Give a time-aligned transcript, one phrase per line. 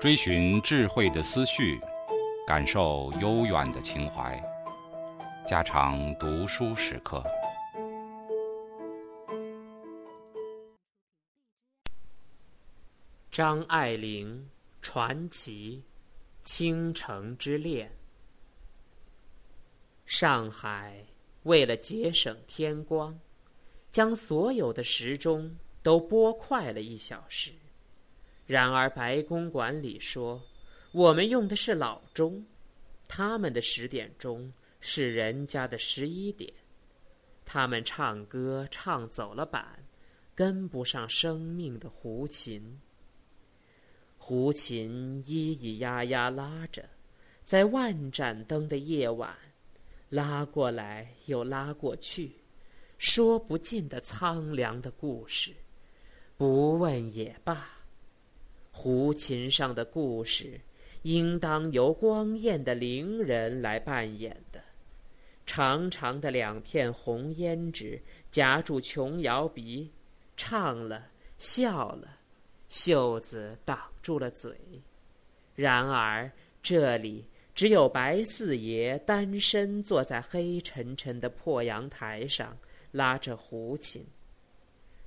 [0.00, 1.78] 追寻智慧的思绪，
[2.46, 4.42] 感受悠远的情怀。
[5.46, 7.22] 家常读书时刻。
[13.30, 14.48] 张爱玲
[14.80, 15.82] 传奇
[16.48, 17.88] 《倾城之恋》。
[20.06, 21.04] 上海
[21.42, 23.18] 为了节省天光，
[23.90, 27.52] 将所有的时钟都拨快了一小时。
[28.46, 30.42] 然而白公馆里说，
[30.92, 32.44] 我们用的是老钟，
[33.06, 36.52] 他们的十点钟是人家的十一点。
[37.44, 39.84] 他们唱歌唱走了板，
[40.34, 42.80] 跟不上生命的胡琴。
[44.16, 46.88] 胡琴咿咿呀呀拉着，
[47.42, 49.36] 在万盏灯的夜晚，
[50.08, 52.32] 拉过来又拉过去，
[52.98, 55.52] 说不尽的苍凉的故事，
[56.40, 57.68] 不问也罢。
[58.72, 60.58] 胡琴上的故事，
[61.02, 64.58] 应当由光艳的伶人来扮演的。
[65.44, 68.00] 长长的两片红胭脂
[68.30, 69.92] 夹住琼瑶鼻，
[70.34, 72.08] 唱了笑了，
[72.70, 74.58] 袖子挡住了嘴。
[75.54, 82.56] 然而这里只有白四爷单身坐在黑沉沉的破阳台上，
[82.92, 84.06] 拉着胡琴。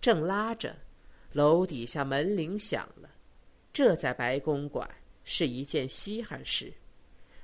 [0.00, 0.74] 正拉着，
[1.32, 3.10] 楼底下门铃响了。
[3.72, 4.88] 这在白公馆
[5.24, 6.72] 是一件稀罕事。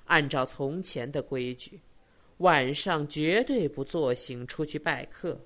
[0.06, 1.80] 按照从前的规矩，
[2.38, 5.40] 晚上绝对不坐醒出去拜客。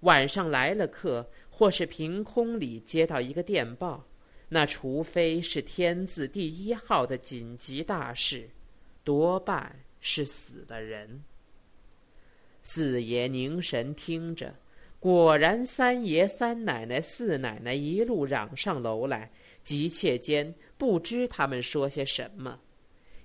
[0.00, 4.02] 晚上来了客，或是凭空里接到一个电报，
[4.48, 8.48] 那除非是天字第一号的紧急大事，
[9.04, 11.22] 多半是死的人。
[12.62, 14.54] 四爷凝神听着，
[15.00, 19.28] 果然三爷、三奶奶、四奶奶一路嚷上楼来。
[19.62, 22.60] 急切间，不知他们说些什么。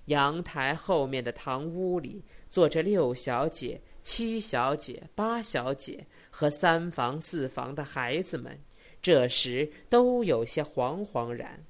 [0.05, 8.59] 阳台后面的堂屋里，坐着六小姐、七小姐、八小姐和三房四房的孩子们，
[9.01, 11.63] 这时都有些惶惶然。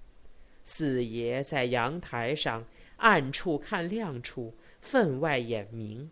[0.63, 2.65] 四爷在阳台上
[2.97, 6.09] 暗处看亮处，分外眼明。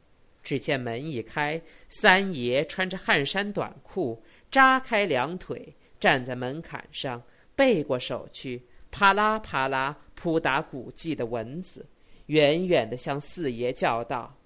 [0.54, 1.60] 只见门一开，
[1.90, 4.22] 三爷穿着汗衫短裤，
[4.52, 7.24] 扎开两腿，站在门槛上。
[7.56, 11.88] 背过手去，啪啦啪啦扑打古迹的蚊子，
[12.28, 14.38] 远远的向四爷叫道：“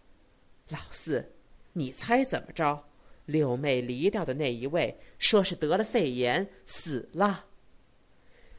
[0.71, 1.33] 老四，
[1.73, 2.85] 你猜怎么着？
[3.25, 7.47] 六妹离掉的那一位，说是得了肺炎死了。”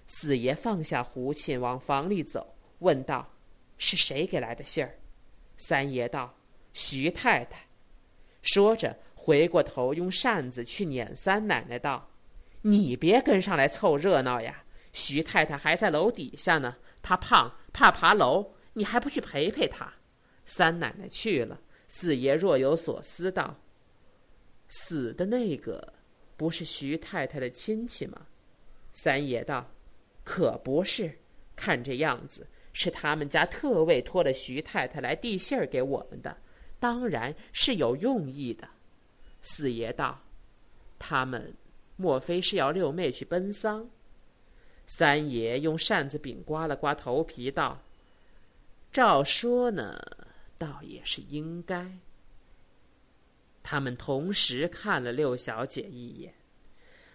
[0.07, 3.27] 四爷放下胡琴，往房里走，问道
[3.79, 4.99] ：“是谁给来的信儿？”
[5.57, 6.35] 三爷道
[6.79, 7.67] ：“徐太太。”
[8.41, 12.09] 说着，回过头用扇子去撵三奶奶道。
[12.63, 14.63] 你别跟上来凑热闹呀！
[14.93, 19.93] 徐太太还在楼底下呢，她胖，怕爬楼，你还不去陪陪她？
[20.47, 23.59] 三奶奶去了，四爷若有所思道
[24.71, 25.95] ：“死的那个，
[26.37, 28.27] 不是徐太太的亲戚吗？”
[28.93, 29.71] 三爷道
[30.25, 31.19] ：“可不是，
[31.55, 36.37] 看这样子，是他们家特为托了徐太太来递信儿给我们的，
[36.79, 38.69] 当然是有用意的。”
[39.43, 40.21] 四爷道
[40.99, 41.55] ：“他们。”
[42.01, 43.91] 莫非是要六妹去奔丧？
[44.87, 47.83] 三爷用扇子柄刮了刮头皮，道
[48.93, 50.01] ：“照说呢，
[50.57, 51.99] 倒也是应该。”
[53.65, 56.33] 他们同时看了六小姐一眼。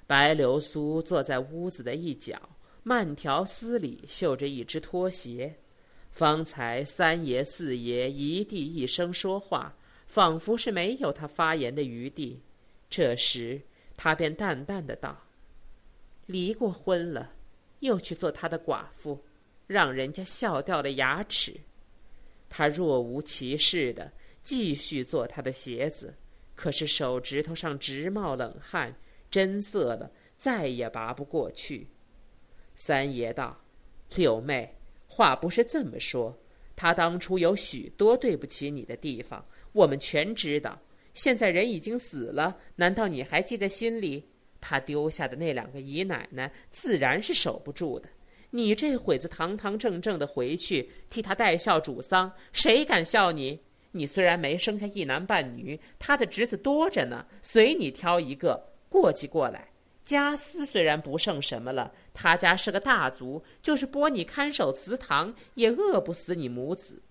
[0.05, 2.37] 白流苏坐在屋子的一角，
[2.83, 5.61] 慢条斯理绣着一只拖鞋。
[6.13, 9.75] 方才三爷四爷一地一声说话，
[10.07, 12.41] 仿佛是没有他发言的余地。
[12.89, 13.61] 这时。
[13.95, 15.15] 他便淡淡的道
[16.25, 17.31] ：“离过婚了，
[17.81, 19.23] 又去做他的寡妇，
[19.67, 21.53] 让人家笑掉了牙齿。
[22.49, 26.11] 他若无其事的继续做他的鞋子，
[26.55, 28.95] 可是手指头上直冒冷汗，
[29.29, 31.87] 真涩了，再也拔不过去。”
[32.73, 33.55] 三爷道
[34.15, 34.75] ：“柳妹，
[35.13, 36.35] 话不是这么说。
[36.75, 40.79] 他当初有许多对不起你的地方，我们全知道。”
[41.13, 44.27] 现在人已经死了，难道你还记在心里？
[44.59, 48.09] 他丢下的那两个姨奶奶，自然是守不住的。
[48.49, 53.59] 你这会子堂堂正正的回去替他代孝主丧，谁敢笑你？
[53.91, 59.67] 你虽然没生下一男半女，他的侄子多着呢，随你挑一个过继过来。
[60.03, 67.01] 家私虽然不剩什么了，他家是个大族，就是拨你看守祠堂，也饿不死你母子。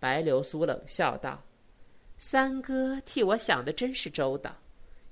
[0.00, 1.42] 白流苏冷笑道。
[2.18, 4.56] 三哥替我想的真是周到，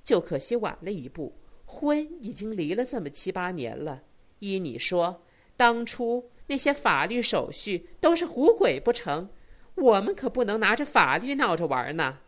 [0.05, 1.33] 就可惜晚了一步。
[1.65, 4.03] 婚已经离了这么七八年了，
[4.41, 5.23] 依你说，
[5.57, 9.29] 当初那些法律手续都是唬鬼不成？
[9.75, 12.19] 我们可不能拿着法律闹着玩呢。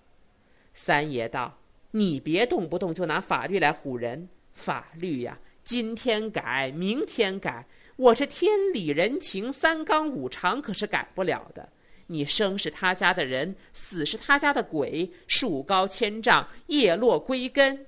[0.73, 1.58] 三爷道
[1.93, 7.67] ：“你别动不动就拿法律来唬人，法律呀，今天改，明天改，
[7.97, 11.69] 我这天理人情、三纲五常可是改不了的。
[12.06, 17.87] 你生是他家的人，死是他家的鬼，树高千丈，叶落归根。”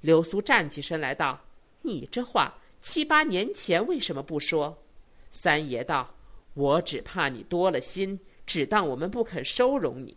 [0.00, 1.40] 刘苏站起身来道
[1.82, 4.82] ：“你这话七八年前为什么不说？”
[5.30, 6.14] 三爷道
[6.54, 10.14] ：“我只怕你多了心。”只当我们不肯收容你，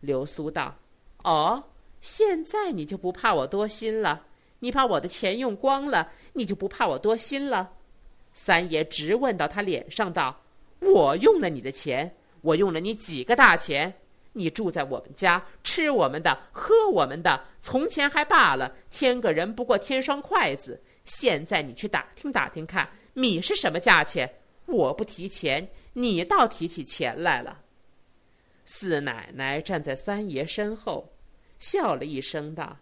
[0.00, 0.76] 流苏道
[1.22, 1.62] ：“哦，
[2.00, 4.26] 现在你就不怕我多心了？
[4.60, 7.72] 你把我的钱用光了，你就不怕我多心了？”
[8.32, 10.42] 三爷直问到他脸上道
[10.80, 13.92] ：“我用了你的钱，我用了你几个大钱？
[14.34, 20.80] 你住在我们家，吃我们的，喝我们的，从前还罢了，添个人不过添双筷子。
[21.04, 24.32] 现在你去打听打听看，米是什么价钱？
[24.66, 27.62] 我不提钱，你倒提起钱来了。”
[28.64, 31.10] 四奶奶站在三爷身后，
[31.58, 32.76] 笑了一声，道：“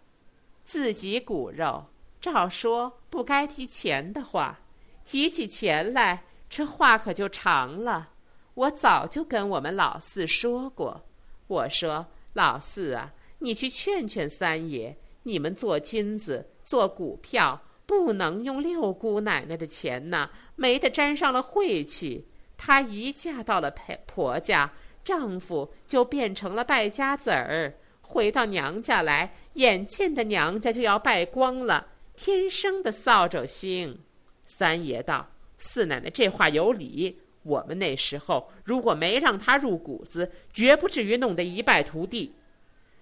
[0.67, 1.85] 自己骨肉，
[2.19, 4.59] 照说不该提钱的话，
[5.05, 8.09] 提起钱来，这话可就长了。
[8.53, 11.05] 我早就跟我们老四说过，
[11.47, 22.27] 我说老四啊，你去劝劝三爷，你们做金子、做股票，不能用六姑奶奶的钱呐，没得沾上了晦气。
[22.57, 24.73] 她一嫁到了婆婆家。”
[25.07, 27.73] 丈夫就变成了败家子儿，
[28.09, 33.99] 回到娘家来，眼见的娘家就要败光了，天生的扫帚星。
[34.45, 35.27] 三爷道
[35.59, 37.19] ：“四奶奶这话有理。
[37.43, 42.33] 我们那时候如果没让他入谷子，绝不至于弄得一败涂地。”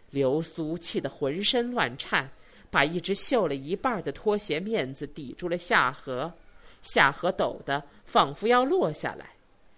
[0.10, 2.28] 刘苏气得浑身乱颤，
[2.72, 6.34] 把一只绣了一半的拖鞋面子抵住了下颌，
[6.82, 9.30] 下颌抖得仿佛要落下来。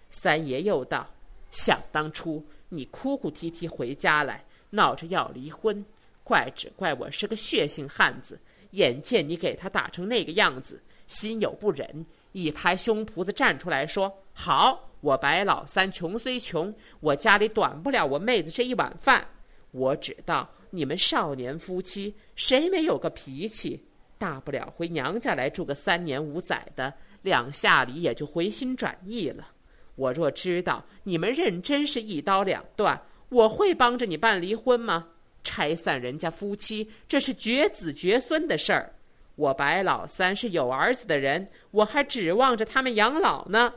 [0.08, 1.06] 三爷又道。
[1.50, 5.84] 想当初，你哭哭啼啼回家来，闹着要离婚，
[6.22, 8.38] 怪只怪我是个血性汉子。
[8.72, 19.26] 眼见你给他打成那个样子，心有不忍，一拍胸脯子站出来说：“好，我白老三穷虽穷，我家里短不了我妹子这一碗饭。
[19.70, 23.82] 我知道你们少年夫妻谁没有个脾气，
[24.18, 26.92] 大不了回娘家来住个三年五载的，
[27.22, 29.48] 两下里也就回心转意了。”
[29.96, 35.08] 我若知道你们认真是一刀两断，我会帮着你办离婚吗？
[35.44, 38.94] 拆散人家夫妻，这是绝子绝孙的事儿。
[39.36, 43.72] 我白老三是有儿子的人，我还指望着他们养老呢。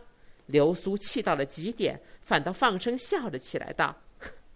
[0.47, 3.95] 刘苏气到了极点，反倒放声笑了起来，道：“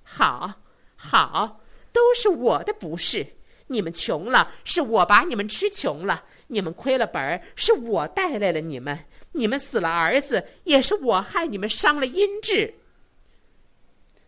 [0.03, 0.61] 好，
[0.95, 1.61] 好，
[1.93, 3.25] 都是我的不是。
[3.67, 12.73] 你们穷了，是我把你们吃穷了；你们亏了本儿，是我带来了你们。”你们死了儿子，也是我害你们伤了阴质。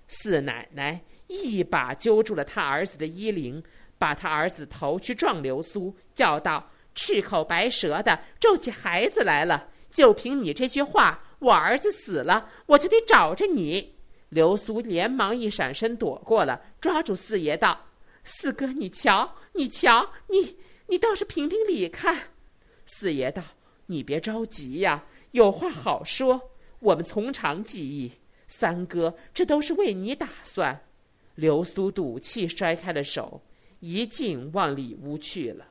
[0.07, 3.63] 四奶奶一把揪住了他儿子的衣领，
[3.98, 9.69] 把他儿子头去撞流苏，叫道：“赤口白舌的，咒起孩子来了！
[9.92, 13.95] 就凭你这句话，我儿子死了，我就得找着你。”
[14.30, 17.88] 流苏连忙一闪身躲过了，抓住四爷道
[18.24, 20.57] ：“四哥，你瞧，你瞧，你
[20.88, 22.30] 你倒是评评理看。”
[22.86, 23.44] 四爷道。
[23.89, 26.52] 你别着急呀，有话好说。
[26.80, 28.11] 我们从长计议，
[28.47, 30.81] 三哥，这都是为你打算。
[31.35, 33.42] 流苏赌气摔开了手，
[33.80, 35.68] 一径往里屋去了。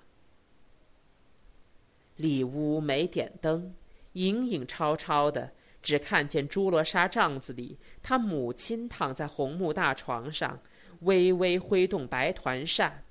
[2.16, 3.74] 里屋没点灯，
[4.12, 5.52] 影影绰绰的，
[5.82, 10.58] 只看见朱罗纱帐子里，他母亲躺在红木大床上，
[11.00, 13.02] 微微挥动白团扇。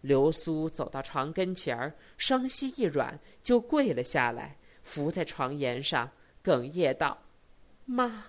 [0.00, 6.10] 流苏走到床跟前儿，双膝一软，就跪了下来，伏在床沿上，
[6.42, 7.18] 哽咽道
[7.84, 8.24] ：“妈。”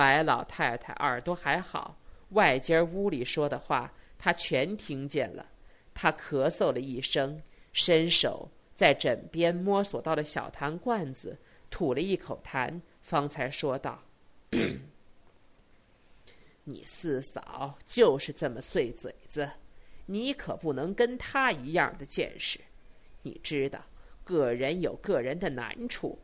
[0.00, 1.94] 白老太太耳朵还好，
[2.30, 5.44] 外间屋里说的话，她全听见了。
[5.92, 7.38] 她咳嗽了一声，
[7.74, 11.38] 伸手在枕边摸索到了小痰罐子，
[11.68, 14.02] 吐了一口痰，方才说道：
[16.64, 19.46] “你四嫂就是这么碎嘴子。”
[20.08, 22.58] 你可不能跟她一样的见识，
[23.20, 23.84] 你知道，
[24.24, 26.18] 个人有个人的难处。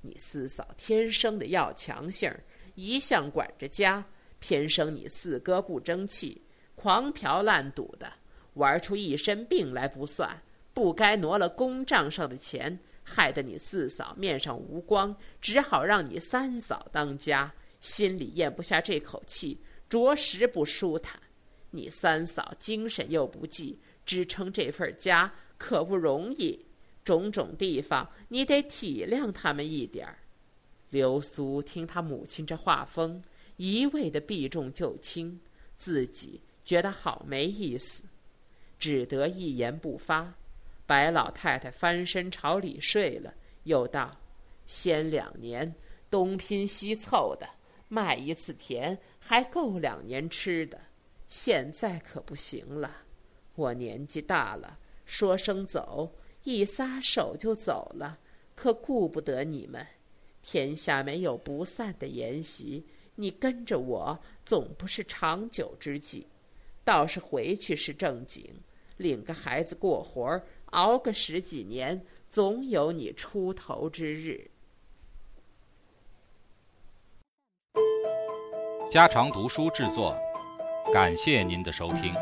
[0.00, 2.42] 你四嫂天生的要强性儿，
[2.80, 4.06] 一向管着家，
[4.38, 6.40] 偏生你四哥不争气，
[6.76, 8.08] 狂嫖滥赌的，
[8.54, 10.40] 玩出一身病来不算，
[10.72, 21.20] 不该挪了公账上的钱，害得你四嫂面上无光，只好让你三嫂当家，心里咽不下这口气，着实不舒坦。
[21.72, 26.64] 你三嫂精神又不济，支撑这份家可不容易，
[27.02, 30.16] 种种地方你得体谅他们一点儿。
[30.90, 33.22] 流苏听他母亲这话风，
[33.56, 35.38] 一味的避重就轻，
[35.76, 38.04] 自己觉得好没意思，
[38.78, 40.34] 只得一言不发。
[40.86, 44.16] 白老太太翻身朝里睡了，又道
[44.66, 45.74] ：“先两年
[46.08, 47.46] 东拼西凑的
[47.88, 50.80] 卖一次田，还够两年吃的。
[51.26, 53.02] 现在可不行了，
[53.54, 56.10] 我年纪大了，说声走，
[56.44, 58.18] 一撒手就走了，
[58.54, 59.86] 可顾不得你们。
[60.50, 62.82] 天下没有不散的筵席，
[63.16, 66.26] 你跟着我总不是长久之计，
[66.84, 68.42] 倒是回去是正经，
[68.96, 74.50] 领个孩子过活儿。”熬个十几年，总有你出头之日。
[78.90, 80.16] 家常读书制作，
[80.90, 82.14] 感谢您的收听。